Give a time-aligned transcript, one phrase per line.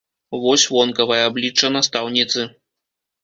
[0.43, 2.47] Вось вонкавае аблічча настаўніцы.